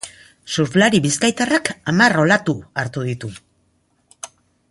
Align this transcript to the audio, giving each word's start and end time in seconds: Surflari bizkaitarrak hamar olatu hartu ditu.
Surflari 0.53 1.01
bizkaitarrak 1.05 1.69
hamar 1.91 2.17
olatu 2.23 2.57
hartu 2.85 3.05
ditu. 3.11 3.33